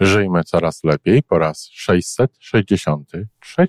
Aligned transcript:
Żyjmy 0.00 0.44
coraz 0.44 0.84
lepiej 0.84 1.22
po 1.22 1.38
raz 1.38 1.68
663. 1.72 3.66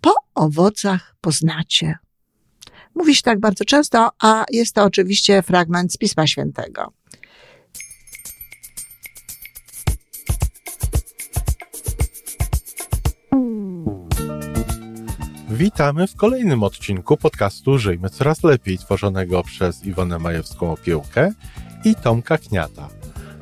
Po 0.00 0.14
owocach 0.34 1.16
poznacie. 1.20 1.98
Mówi 2.94 3.14
się 3.14 3.22
tak 3.22 3.40
bardzo 3.40 3.64
często, 3.64 4.10
a 4.18 4.44
jest 4.50 4.74
to 4.74 4.84
oczywiście 4.84 5.42
fragment 5.42 5.92
z 5.92 5.96
Pisma 5.96 6.26
Świętego. 6.26 6.92
Witamy 15.50 16.06
w 16.06 16.16
kolejnym 16.16 16.62
odcinku 16.62 17.16
podcastu 17.16 17.78
Żyjmy 17.78 18.10
Coraz 18.10 18.44
Lepiej, 18.44 18.78
tworzonego 18.78 19.42
przez 19.42 19.84
Iwonę 19.84 20.18
Majewską 20.18 20.72
Opiełkę 20.72 21.32
i 21.84 21.94
Tomka 21.94 22.38
Kniata. 22.38 22.99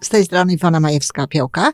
Z 0.00 0.08
tej 0.08 0.24
strony 0.24 0.52
Iwona 0.52 0.80
Majewska-Piołka. 0.80 1.72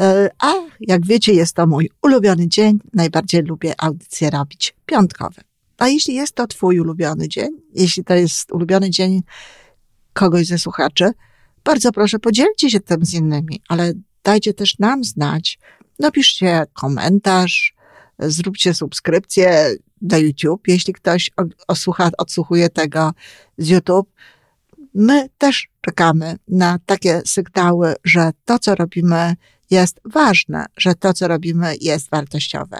E, 0.00 0.30
A 0.38 0.52
jak 0.80 1.06
wiecie, 1.06 1.32
jest 1.32 1.54
to 1.54 1.66
mój 1.66 1.90
ulubiony 2.02 2.48
dzień. 2.48 2.78
Najbardziej 2.94 3.42
lubię 3.42 3.74
audycje 3.78 4.30
robić 4.30 4.74
piątkowe. 4.86 5.42
A 5.78 5.88
jeśli 5.88 6.14
jest 6.14 6.34
to 6.34 6.46
Twój 6.46 6.80
ulubiony 6.80 7.28
dzień, 7.28 7.48
jeśli 7.74 8.04
to 8.04 8.14
jest 8.14 8.52
ulubiony 8.52 8.90
dzień 8.90 9.22
kogoś 10.12 10.46
ze 10.46 10.58
słuchaczy, 10.58 11.12
bardzo 11.64 11.92
proszę, 11.92 12.18
podzielcie 12.18 12.70
się 12.70 12.80
tym 12.80 13.04
z 13.04 13.14
innymi, 13.14 13.62
ale 13.68 13.92
dajcie 14.24 14.54
też 14.54 14.78
nam 14.78 15.04
znać. 15.04 15.58
Napiszcie 15.98 16.64
komentarz, 16.72 17.74
zróbcie 18.18 18.74
subskrypcję 18.74 19.74
na 20.02 20.18
YouTube, 20.18 20.68
jeśli 20.68 20.92
ktoś 20.92 21.30
osłucha, 21.68 22.10
odsłuchuje 22.18 22.68
tego 22.68 23.12
z 23.58 23.68
YouTube. 23.68 24.10
My 24.94 25.28
też 25.38 25.68
czekamy 25.80 26.36
na 26.48 26.78
takie 26.86 27.22
sygnały, 27.26 27.94
że 28.04 28.30
to, 28.44 28.58
co 28.58 28.74
robimy, 28.74 29.36
jest 29.70 30.00
ważne, 30.04 30.66
że 30.76 30.94
to, 30.94 31.12
co 31.12 31.28
robimy, 31.28 31.74
jest 31.80 32.10
wartościowe. 32.10 32.78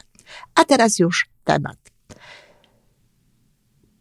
A 0.55 0.65
teraz 0.65 0.99
już 0.99 1.29
temat. 1.45 1.77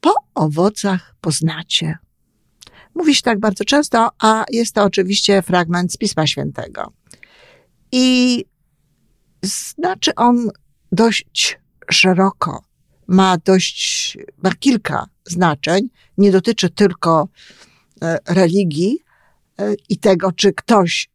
Po 0.01 0.13
owocach 0.35 1.16
poznacie. 1.21 1.97
Mówi 2.95 3.16
się 3.16 3.21
tak 3.21 3.39
bardzo 3.39 3.66
często, 3.66 4.09
a 4.19 4.45
jest 4.51 4.75
to 4.75 4.83
oczywiście 4.83 5.41
fragment 5.41 5.94
z 5.94 5.97
Pisma 5.97 6.27
Świętego. 6.27 6.94
I 7.91 8.45
znaczy 9.44 10.16
on 10.16 10.49
dość 10.91 11.59
szeroko, 11.91 12.63
ma 13.07 13.38
dość, 13.38 14.17
ma 14.44 14.51
kilka 14.51 15.07
znaczeń, 15.25 15.89
nie 16.17 16.31
dotyczy 16.31 16.69
tylko 16.69 17.27
religii 18.28 19.00
e, 19.59 19.73
i 19.89 19.97
tego, 19.97 20.31
czy 20.31 20.53
ktoś, 20.53 21.09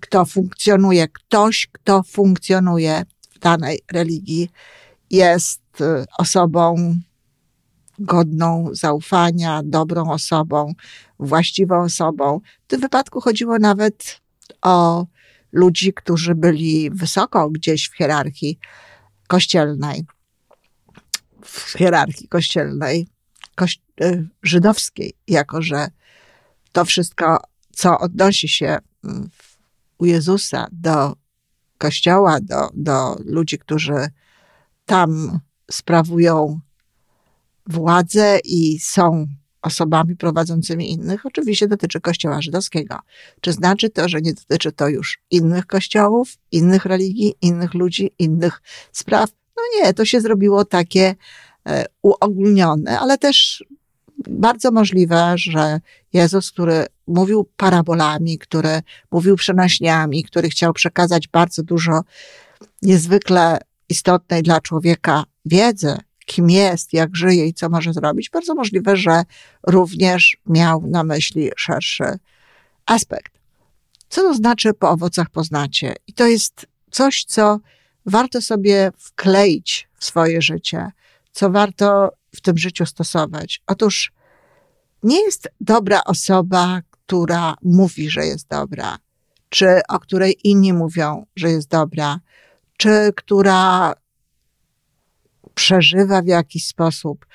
kto 0.00 0.24
funkcjonuje, 0.24 1.08
ktoś, 1.08 1.68
kto 1.72 2.02
funkcjonuje 2.02 3.02
w 3.34 3.38
danej 3.38 3.80
religii, 3.92 4.50
jest 5.10 5.60
e, 5.80 6.04
osobą 6.18 6.94
godną 7.98 8.68
zaufania, 8.72 9.60
dobrą 9.64 10.10
osobą, 10.10 10.72
właściwą 11.18 11.82
osobą. 11.82 12.40
W 12.64 12.66
tym 12.66 12.80
wypadku 12.80 13.20
chodziło 13.20 13.58
nawet 13.58 14.20
o 14.62 15.06
ludzi, 15.52 15.92
którzy 15.92 16.34
byli 16.34 16.90
wysoko 16.90 17.50
gdzieś 17.50 17.88
w 17.88 17.96
hierarchii 17.96 18.58
kościelnej, 19.28 20.06
w 21.42 21.78
hierarchii 21.78 22.28
kościelnej, 22.28 23.06
koś, 23.54 23.80
y, 24.00 24.28
żydowskiej, 24.42 25.12
jako 25.28 25.62
że 25.62 25.88
to 26.74 26.84
wszystko, 26.84 27.40
co 27.72 27.98
odnosi 27.98 28.48
się 28.48 28.78
mm, 29.04 29.28
u 29.98 30.04
Jezusa 30.04 30.66
do 30.72 31.16
kościoła, 31.78 32.38
do, 32.40 32.70
do 32.74 33.16
ludzi, 33.24 33.58
którzy 33.58 34.06
tam 34.86 35.40
sprawują 35.70 36.60
władzę 37.66 38.38
i 38.44 38.78
są 38.78 39.26
osobami 39.62 40.16
prowadzącymi 40.16 40.92
innych, 40.92 41.26
oczywiście 41.26 41.68
dotyczy 41.68 42.00
Kościoła 42.00 42.42
żydowskiego. 42.42 42.98
Czy 43.40 43.52
znaczy 43.52 43.90
to, 43.90 44.08
że 44.08 44.20
nie 44.20 44.34
dotyczy 44.34 44.72
to 44.72 44.88
już 44.88 45.18
innych 45.30 45.66
kościołów, 45.66 46.36
innych 46.52 46.84
religii, 46.84 47.34
innych 47.42 47.74
ludzi, 47.74 48.10
innych 48.18 48.62
spraw? 48.92 49.30
No 49.56 49.62
nie, 49.76 49.94
to 49.94 50.04
się 50.04 50.20
zrobiło 50.20 50.64
takie 50.64 51.14
e, 51.66 51.84
uogólnione, 52.02 53.00
ale 53.00 53.18
też 53.18 53.64
bardzo 54.28 54.70
możliwe, 54.70 55.32
że 55.36 55.80
Jezus, 56.12 56.50
który 56.50 56.86
mówił 57.06 57.48
parabolami, 57.56 58.38
który 58.38 58.80
mówił 59.10 59.36
przenośniami, 59.36 60.24
który 60.24 60.48
chciał 60.48 60.72
przekazać 60.72 61.28
bardzo 61.28 61.62
dużo 61.62 62.00
niezwykle 62.82 63.58
istotnej 63.88 64.42
dla 64.42 64.60
człowieka 64.60 65.24
wiedzy, 65.44 65.96
kim 66.26 66.50
jest, 66.50 66.92
jak 66.92 67.16
żyje 67.16 67.46
i 67.46 67.54
co 67.54 67.68
może 67.68 67.92
zrobić, 67.92 68.30
bardzo 68.30 68.54
możliwe, 68.54 68.96
że 68.96 69.22
również 69.66 70.36
miał 70.46 70.86
na 70.86 71.04
myśli 71.04 71.50
szerszy 71.56 72.18
aspekt. 72.86 73.32
Co 74.08 74.22
to 74.22 74.34
znaczy 74.34 74.74
po 74.74 74.90
owocach 74.90 75.30
poznacie? 75.30 75.94
I 76.06 76.12
to 76.12 76.26
jest 76.26 76.66
coś, 76.90 77.24
co 77.24 77.60
warto 78.06 78.40
sobie 78.40 78.92
wkleić 78.98 79.88
w 79.98 80.04
swoje 80.04 80.42
życie, 80.42 80.90
co 81.32 81.50
warto 81.50 82.10
w 82.34 82.40
tym 82.40 82.58
życiu 82.58 82.86
stosować. 82.86 83.62
Otóż 83.66 84.12
nie 85.02 85.22
jest 85.22 85.48
dobra 85.60 86.00
osoba, 86.04 86.80
która 86.90 87.54
mówi, 87.62 88.10
że 88.10 88.26
jest 88.26 88.48
dobra, 88.48 88.98
czy 89.48 89.80
o 89.88 89.98
której 89.98 90.36
inni 90.44 90.72
mówią, 90.72 91.26
że 91.36 91.50
jest 91.50 91.68
dobra, 91.68 92.20
czy 92.76 93.12
która 93.16 93.92
przeżywa 95.54 96.22
w 96.22 96.26
jakiś 96.26 96.66
sposób 96.66 97.26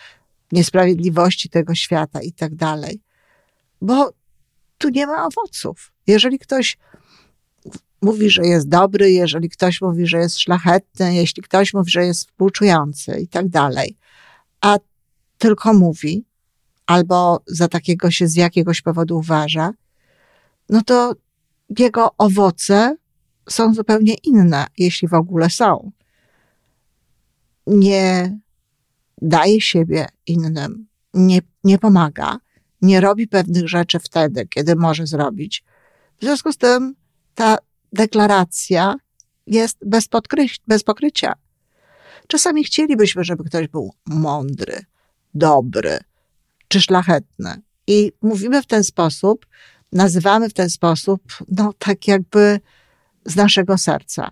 niesprawiedliwości 0.52 1.50
tego 1.50 1.76
świata 1.76 2.22
i 2.22 2.32
tak 2.32 2.56
dalej. 2.56 3.02
Bo 3.82 4.14
tu 4.78 4.90
nie 4.90 5.08
ma 5.08 5.26
owoców. 5.26 5.92
Jeżeli 6.08 6.40
ktoś 6.40 6.78
mówi, 8.02 8.30
że 8.30 8.42
jest 8.42 8.70
dobry, 8.70 9.12
jeżeli 9.12 9.50
ktoś 9.50 9.82
mówi, 9.82 10.08
że 10.08 10.18
jest 10.18 10.40
szlachetny, 10.40 11.16
jeśli 11.16 11.44
ktoś 11.44 11.74
mówi, 11.74 11.92
że 11.92 12.06
jest 12.06 12.28
współczujący 12.28 13.20
i 13.20 13.28
tak 13.28 13.48
dalej, 13.48 13.98
a 14.62 14.78
tylko 15.40 15.74
mówi, 15.74 16.26
albo 16.86 17.42
za 17.48 17.68
takiego 17.68 18.12
się 18.12 18.28
z 18.28 18.36
jakiegoś 18.36 18.82
powodu 18.82 19.18
uważa, 19.18 19.74
no 20.70 20.82
to 20.82 21.14
jego 21.80 22.10
owoce 22.18 22.98
są 23.50 23.74
zupełnie 23.74 24.14
inne, 24.14 24.68
jeśli 24.78 25.08
w 25.08 25.14
ogóle 25.14 25.50
są 25.50 25.92
nie 27.68 28.38
daje 29.22 29.62
siebie 29.62 30.08
innym, 30.26 30.88
nie, 31.14 31.40
nie 31.64 31.80
pomaga, 31.80 32.38
nie 32.82 33.02
robi 33.02 33.28
pewnych 33.28 33.70
rzeczy 33.70 34.00
wtedy, 34.00 34.48
kiedy 34.48 34.76
może 34.76 35.08
zrobić. 35.08 35.64
W 36.18 36.24
związku 36.24 36.54
z 36.54 36.58
tym 36.58 36.96
ta 37.36 37.58
deklaracja 37.94 38.96
jest 39.48 39.78
bez, 39.86 40.08
bez 40.68 40.84
pokrycia. 40.84 41.34
Czasami 42.28 42.64
chcielibyśmy, 42.64 43.24
żeby 43.24 43.44
ktoś 43.44 43.68
był 43.68 43.94
mądry, 44.06 44.86
dobry 45.34 46.00
czy 46.68 46.82
szlachetny. 46.82 47.62
I 47.88 48.12
mówimy 48.22 48.62
w 48.62 48.66
ten 48.66 48.84
sposób, 48.84 49.46
nazywamy 49.92 50.50
w 50.50 50.54
ten 50.54 50.70
sposób, 50.70 51.22
no 51.48 51.74
tak 51.80 52.08
jakby 52.08 52.60
z 53.26 53.36
naszego 53.36 53.78
serca. 53.78 54.32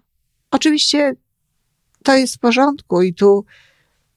Oczywiście 0.52 1.14
to 2.04 2.16
jest 2.16 2.36
w 2.36 2.40
porządku 2.40 3.02
i 3.02 3.14
tu 3.14 3.46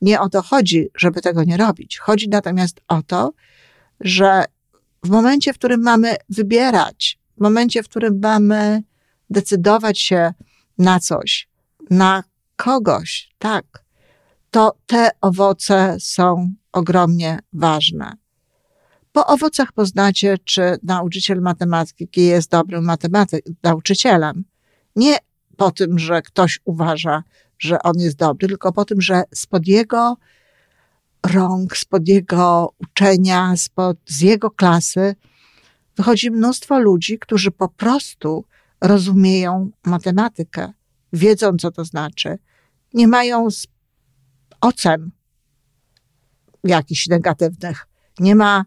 nie 0.00 0.20
o 0.20 0.28
to 0.28 0.42
chodzi, 0.42 0.88
żeby 0.94 1.20
tego 1.20 1.44
nie 1.44 1.56
robić. 1.56 1.98
Chodzi 1.98 2.28
natomiast 2.28 2.80
o 2.88 3.02
to, 3.02 3.32
że 4.00 4.44
w 5.04 5.08
momencie, 5.08 5.52
w 5.52 5.58
którym 5.58 5.82
mamy 5.82 6.16
wybierać, 6.28 7.18
w 7.36 7.40
momencie, 7.40 7.82
w 7.82 7.88
którym 7.88 8.20
mamy 8.22 8.82
decydować 9.30 10.00
się 10.00 10.32
na 10.78 11.00
coś, 11.00 11.48
na 11.90 12.24
kogoś, 12.56 13.30
tak, 13.38 13.79
to 14.50 14.76
te 14.86 15.10
owoce 15.20 15.96
są 16.00 16.52
ogromnie 16.72 17.38
ważne. 17.52 18.12
Po 19.12 19.26
owocach 19.26 19.72
poznacie, 19.72 20.38
czy 20.44 20.76
nauczyciel 20.82 21.40
matematyki 21.40 22.20
jest 22.20 22.50
dobrym 22.50 22.84
matematyk, 22.84 23.44
nauczycielem. 23.62 24.44
Nie 24.96 25.16
po 25.56 25.70
tym, 25.70 25.98
że 25.98 26.22
ktoś 26.22 26.60
uważa, 26.64 27.22
że 27.58 27.82
on 27.82 27.92
jest 27.98 28.16
dobry, 28.16 28.48
tylko 28.48 28.72
po 28.72 28.84
tym, 28.84 29.00
że 29.00 29.22
spod 29.34 29.66
jego 29.66 30.16
rąk, 31.26 31.76
spod 31.76 32.08
jego 32.08 32.72
uczenia, 32.78 33.56
spod, 33.56 33.96
z 34.06 34.20
jego 34.20 34.50
klasy 34.50 35.14
wychodzi 35.96 36.30
mnóstwo 36.30 36.78
ludzi, 36.78 37.18
którzy 37.18 37.50
po 37.50 37.68
prostu 37.68 38.44
rozumieją 38.80 39.70
matematykę, 39.84 40.72
wiedzą, 41.12 41.56
co 41.56 41.70
to 41.70 41.84
znaczy, 41.84 42.38
nie 42.94 43.08
mają 43.08 43.48
ocen 44.60 45.10
jakichś 46.64 47.06
negatywnych. 47.06 47.86
Nie 48.18 48.34
ma 48.34 48.64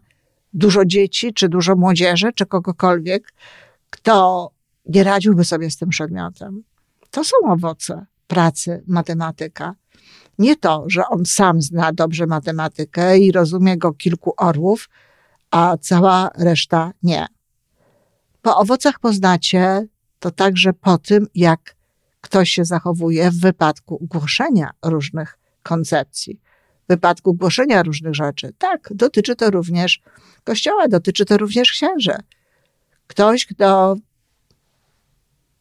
dużo 0.52 0.84
dzieci, 0.84 1.34
czy 1.34 1.48
dużo 1.48 1.76
młodzieży, 1.76 2.32
czy 2.34 2.46
kogokolwiek, 2.46 3.32
kto 3.90 4.50
nie 4.86 5.04
radziłby 5.04 5.44
sobie 5.44 5.70
z 5.70 5.76
tym 5.76 5.88
przedmiotem. 5.88 6.62
To 7.10 7.24
są 7.24 7.36
owoce 7.48 8.06
pracy 8.26 8.84
matematyka. 8.86 9.74
Nie 10.38 10.56
to, 10.56 10.84
że 10.86 11.02
on 11.08 11.26
sam 11.26 11.62
zna 11.62 11.92
dobrze 11.92 12.26
matematykę 12.26 13.18
i 13.18 13.32
rozumie 13.32 13.78
go 13.78 13.92
kilku 13.92 14.34
orłów, 14.36 14.88
a 15.50 15.76
cała 15.80 16.30
reszta 16.38 16.92
nie. 17.02 17.26
Po 18.42 18.56
owocach 18.56 18.98
poznacie 18.98 19.86
to 20.18 20.30
także 20.30 20.72
po 20.72 20.98
tym, 20.98 21.26
jak 21.34 21.76
ktoś 22.20 22.50
się 22.50 22.64
zachowuje 22.64 23.30
w 23.30 23.40
wypadku 23.40 23.98
głoszenia 24.10 24.70
różnych 24.84 25.38
koncepcji, 25.64 26.40
w 26.84 26.88
wypadku 26.88 27.34
głoszenia 27.34 27.82
różnych 27.82 28.14
rzeczy. 28.14 28.52
Tak, 28.58 28.88
dotyczy 28.94 29.36
to 29.36 29.50
również 29.50 30.00
Kościoła, 30.44 30.88
dotyczy 30.88 31.24
to 31.24 31.36
również 31.36 31.70
księży. 31.70 32.14
Ktoś, 33.06 33.46
kto 33.46 33.96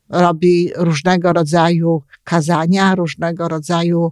robi 0.09 0.71
różnego 0.75 1.33
rodzaju 1.33 2.03
kazania, 2.23 2.95
różnego 2.95 3.47
rodzaju 3.47 4.11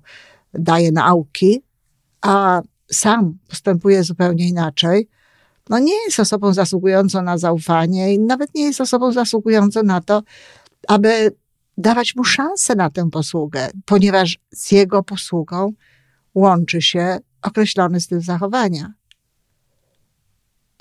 daje 0.53 0.91
nauki, 0.91 1.63
a 2.21 2.61
sam 2.91 3.37
postępuje 3.49 4.03
zupełnie 4.03 4.47
inaczej, 4.47 5.07
no 5.69 5.79
nie 5.79 6.03
jest 6.05 6.19
osobą 6.19 6.53
zasługującą 6.53 7.21
na 7.21 7.37
zaufanie 7.37 8.13
i 8.13 8.19
nawet 8.19 8.55
nie 8.55 8.63
jest 8.63 8.81
osobą 8.81 9.11
zasługującą 9.11 9.83
na 9.83 10.01
to, 10.01 10.23
aby 10.87 11.31
dawać 11.77 12.15
mu 12.15 12.23
szansę 12.23 12.75
na 12.75 12.89
tę 12.89 13.09
posługę, 13.09 13.69
ponieważ 13.85 14.37
z 14.51 14.71
jego 14.71 15.03
posługą 15.03 15.73
łączy 16.35 16.81
się 16.81 17.17
określony 17.41 17.99
styl 17.99 18.21
zachowania. 18.21 18.93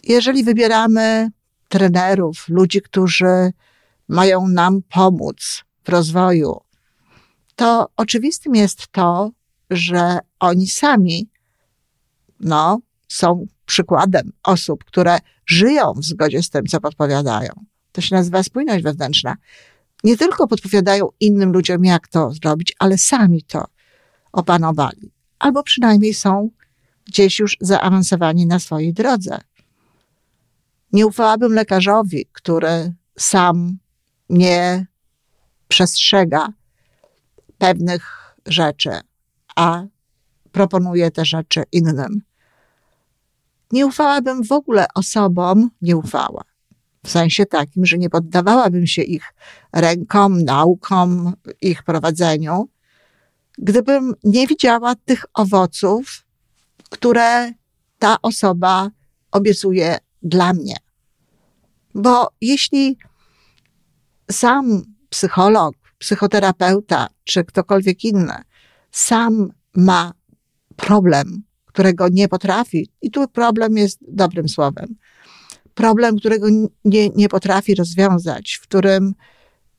Jeżeli 0.04 0.44
wybieramy 0.44 1.30
trenerów, 1.68 2.48
ludzi, 2.48 2.82
którzy 2.82 3.52
mają 4.08 4.48
nam 4.48 4.82
pomóc 4.88 5.64
w 5.84 5.88
rozwoju, 5.88 6.60
to 7.56 7.88
oczywistym 7.96 8.54
jest 8.54 8.88
to, 8.88 9.30
że 9.70 10.18
oni 10.38 10.66
sami 10.66 11.28
no, 12.40 12.80
są 13.08 13.46
przykładem 13.66 14.32
osób, 14.42 14.84
które 14.84 15.18
żyją 15.46 15.92
w 15.96 16.04
zgodzie 16.04 16.42
z 16.42 16.50
tym, 16.50 16.66
co 16.66 16.80
podpowiadają. 16.80 17.52
To 17.92 18.00
się 18.00 18.16
nazywa 18.16 18.42
spójność 18.42 18.84
wewnętrzna. 18.84 19.36
Nie 20.04 20.16
tylko 20.16 20.46
podpowiadają 20.46 21.08
innym 21.20 21.52
ludziom, 21.52 21.84
jak 21.84 22.08
to 22.08 22.32
zrobić, 22.32 22.74
ale 22.78 22.98
sami 22.98 23.42
to 23.42 23.64
opanowali. 24.32 25.12
Albo 25.38 25.62
przynajmniej 25.62 26.14
są 26.14 26.50
gdzieś 27.06 27.38
już 27.38 27.56
zaawansowani 27.60 28.46
na 28.46 28.58
swojej 28.58 28.92
drodze. 28.92 29.40
Nie 30.92 31.06
ufałabym 31.06 31.52
lekarzowi, 31.52 32.26
który 32.32 32.92
sam 33.18 33.78
nie 34.28 34.86
przestrzega 35.68 36.48
pewnych 37.58 38.34
rzeczy, 38.46 38.90
a 39.56 39.82
proponuje 40.52 41.10
te 41.10 41.24
rzeczy 41.24 41.62
innym. 41.72 42.22
Nie 43.72 43.86
ufałabym 43.86 44.44
w 44.44 44.52
ogóle 44.52 44.86
osobom, 44.94 45.70
nie 45.82 45.96
ufała. 45.96 46.49
W 47.04 47.10
sensie 47.10 47.46
takim, 47.46 47.86
że 47.86 47.98
nie 47.98 48.10
poddawałabym 48.10 48.86
się 48.86 49.02
ich 49.02 49.34
rękom, 49.72 50.44
naukom, 50.44 51.32
ich 51.60 51.82
prowadzeniu, 51.82 52.68
gdybym 53.58 54.14
nie 54.24 54.46
widziała 54.46 54.94
tych 54.94 55.24
owoców, 55.34 56.26
które 56.90 57.52
ta 57.98 58.16
osoba 58.22 58.90
obiecuje 59.30 59.98
dla 60.22 60.52
mnie. 60.52 60.76
Bo 61.94 62.28
jeśli 62.40 62.98
sam 64.30 64.82
psycholog, 65.10 65.74
psychoterapeuta 65.98 67.08
czy 67.24 67.44
ktokolwiek 67.44 68.04
inny 68.04 68.34
sam 68.90 69.52
ma 69.74 70.12
problem, 70.76 71.42
którego 71.66 72.08
nie 72.08 72.28
potrafi, 72.28 72.88
i 73.02 73.10
tu 73.10 73.28
problem 73.28 73.76
jest 73.76 73.98
dobrym 74.08 74.48
słowem, 74.48 74.94
problem, 75.74 76.18
którego 76.18 76.48
nie, 76.84 77.08
nie 77.08 77.28
potrafi 77.28 77.74
rozwiązać, 77.74 78.52
w 78.52 78.62
którym 78.62 79.14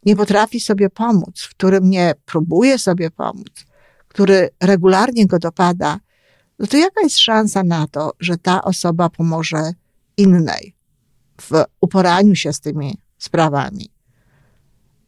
nie 0.06 0.16
potrafi 0.16 0.60
sobie 0.60 0.90
pomóc, 0.90 1.42
w 1.42 1.50
którym 1.50 1.90
nie 1.90 2.14
próbuje 2.26 2.78
sobie 2.78 3.12
pomóc, 3.12 3.66
który 4.08 4.50
regularnie 4.62 5.28
go 5.28 5.40
dopada, 5.40 6.00
no 6.60 6.68
to 6.68 6.78
jaka 6.78 7.02
jest 7.02 7.18
szansa 7.18 7.64
na 7.64 7.88
to, 7.88 8.12
że 8.20 8.38
ta 8.38 8.64
osoba 8.64 9.10
pomoże 9.10 9.74
innej 10.18 10.76
w 11.42 11.64
uporaniu 11.82 12.36
się 12.36 12.54
z 12.54 12.60
tymi 12.60 12.98
sprawami? 13.18 13.90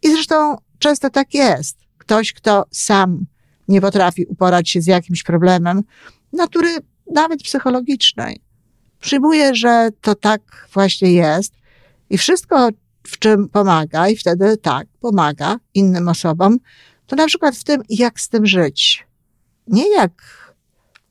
I 0.01 0.11
zresztą 0.11 0.57
często 0.79 1.09
tak 1.09 1.33
jest. 1.33 1.77
Ktoś, 1.97 2.33
kto 2.33 2.65
sam 2.71 3.25
nie 3.67 3.81
potrafi 3.81 4.25
uporać 4.25 4.69
się 4.69 4.81
z 4.81 4.87
jakimś 4.87 5.23
problemem, 5.23 5.83
natury 6.33 6.77
nawet 7.13 7.43
psychologicznej, 7.43 8.41
przyjmuje, 9.03 9.55
że 9.55 9.89
to 10.01 10.15
tak 10.15 10.67
właśnie 10.73 11.13
jest 11.13 11.53
i 12.09 12.17
wszystko, 12.17 12.69
w 13.07 13.19
czym 13.19 13.49
pomaga, 13.49 14.07
i 14.09 14.15
wtedy 14.15 14.57
tak, 14.57 14.87
pomaga 14.99 15.57
innym 15.73 16.07
osobom, 16.07 16.57
to 17.07 17.15
na 17.15 17.27
przykład 17.27 17.55
w 17.55 17.63
tym, 17.63 17.81
jak 17.89 18.19
z 18.19 18.29
tym 18.29 18.45
żyć. 18.45 19.07
Nie 19.67 19.95
jak 19.95 20.11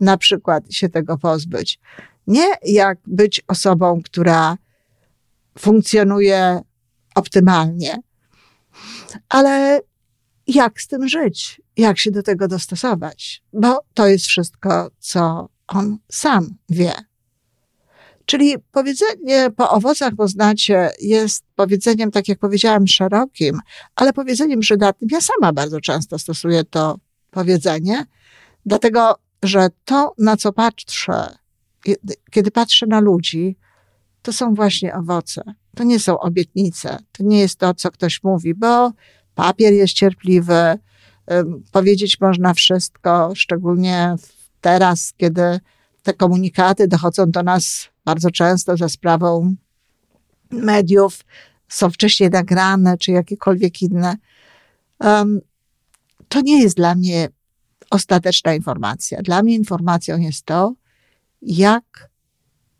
na 0.00 0.16
przykład 0.16 0.74
się 0.74 0.88
tego 0.88 1.18
pozbyć. 1.18 1.80
Nie 2.26 2.46
jak 2.64 2.98
być 3.06 3.42
osobą, 3.48 4.02
która 4.04 4.56
funkcjonuje 5.58 6.60
optymalnie, 7.14 7.96
ale 9.28 9.80
jak 10.46 10.80
z 10.80 10.88
tym 10.88 11.08
żyć, 11.08 11.60
jak 11.76 11.98
się 11.98 12.10
do 12.10 12.22
tego 12.22 12.48
dostosować, 12.48 13.42
bo 13.52 13.80
to 13.94 14.06
jest 14.06 14.26
wszystko, 14.26 14.90
co 14.98 15.48
on 15.68 15.98
sam 16.08 16.56
wie. 16.68 17.11
Czyli 18.26 18.54
powiedzenie 18.72 19.50
po 19.56 19.70
owocach 19.70 20.14
poznacie 20.16 20.90
jest 21.00 21.44
powiedzeniem, 21.54 22.10
tak 22.10 22.28
jak 22.28 22.38
powiedziałam, 22.38 22.86
szerokim, 22.86 23.60
ale 23.94 24.12
powiedzeniem 24.12 24.60
przydatnym. 24.60 25.08
Ja 25.12 25.20
sama 25.20 25.52
bardzo 25.52 25.80
często 25.80 26.18
stosuję 26.18 26.64
to 26.64 26.98
powiedzenie, 27.30 28.06
dlatego 28.66 29.14
że 29.42 29.68
to, 29.84 30.14
na 30.18 30.36
co 30.36 30.52
patrzę, 30.52 31.36
kiedy 32.30 32.50
patrzę 32.50 32.86
na 32.86 33.00
ludzi, 33.00 33.56
to 34.22 34.32
są 34.32 34.54
właśnie 34.54 34.94
owoce. 34.94 35.42
To 35.76 35.84
nie 35.84 36.00
są 36.00 36.18
obietnice, 36.18 36.98
to 37.12 37.24
nie 37.24 37.40
jest 37.40 37.58
to, 37.58 37.74
co 37.74 37.90
ktoś 37.90 38.22
mówi, 38.22 38.54
bo 38.54 38.92
papier 39.34 39.72
jest 39.72 39.94
cierpliwy, 39.94 40.78
powiedzieć 41.72 42.20
można 42.20 42.54
wszystko, 42.54 43.32
szczególnie 43.34 44.14
teraz, 44.60 45.12
kiedy 45.16 45.60
te 46.02 46.14
komunikaty 46.14 46.88
dochodzą 46.88 47.30
do 47.30 47.42
nas 47.42 47.88
bardzo 48.04 48.30
często 48.30 48.76
za 48.76 48.88
sprawą 48.88 49.56
mediów, 50.50 51.24
są 51.68 51.90
wcześniej 51.90 52.30
nagrane, 52.30 52.98
czy 52.98 53.12
jakiekolwiek 53.12 53.82
inne. 53.82 54.16
Um, 55.00 55.40
to 56.28 56.40
nie 56.40 56.62
jest 56.62 56.76
dla 56.76 56.94
mnie 56.94 57.28
ostateczna 57.90 58.54
informacja. 58.54 59.22
Dla 59.22 59.42
mnie 59.42 59.54
informacją 59.54 60.18
jest 60.18 60.44
to, 60.44 60.74
jak 61.42 62.10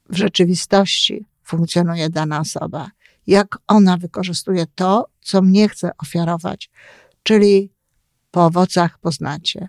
w 0.09 0.17
rzeczywistości 0.17 1.27
funkcjonuje 1.43 2.11
dana 2.11 2.41
osoba, 2.41 2.91
jak 3.27 3.59
ona 3.67 3.97
wykorzystuje 3.97 4.67
to, 4.75 5.07
co 5.21 5.43
mnie 5.43 5.69
chce 5.69 5.91
ofiarować, 5.99 6.71
czyli 7.23 7.71
po 8.31 8.47
owocach 8.47 8.99
poznacie. 8.99 9.69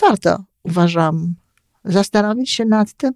Warto, 0.00 0.44
uważam, 0.62 1.34
zastanowić 1.84 2.50
się 2.50 2.64
nad 2.64 2.92
tym 2.92 3.14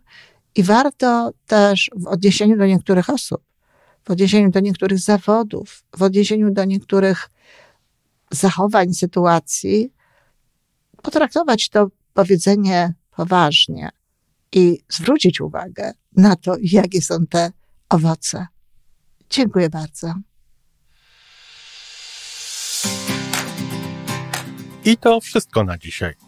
i 0.54 0.62
warto 0.62 1.32
też 1.46 1.90
w 1.96 2.06
odniesieniu 2.06 2.56
do 2.56 2.66
niektórych 2.66 3.10
osób, 3.10 3.42
w 4.04 4.10
odniesieniu 4.10 4.50
do 4.50 4.60
niektórych 4.60 4.98
zawodów, 4.98 5.84
w 5.96 6.02
odniesieniu 6.02 6.50
do 6.50 6.64
niektórych 6.64 7.30
zachowań, 8.30 8.94
sytuacji, 8.94 9.92
potraktować 11.02 11.68
to 11.68 11.88
powiedzenie 12.14 12.94
poważnie 13.16 13.88
i 14.52 14.78
zwrócić 14.88 15.40
uwagę 15.40 15.92
na 16.16 16.36
to, 16.36 16.56
jakie 16.62 17.02
są 17.02 17.26
te 17.26 17.52
owoce. 17.88 18.46
Dziękuję 19.30 19.70
bardzo. 19.70 20.14
I 24.84 24.96
to 24.96 25.20
wszystko 25.20 25.64
na 25.64 25.78
dzisiaj. 25.78 26.27